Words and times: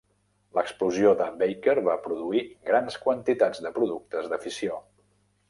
L'explosió 0.59 1.11
de 1.19 1.27
"Baker" 1.41 1.75
va 1.89 1.97
produir 2.07 2.41
grans 2.71 2.99
quantitats 3.05 3.63
de 3.67 3.75
productes 3.79 4.33
de 4.35 4.43
fissió. 4.49 4.83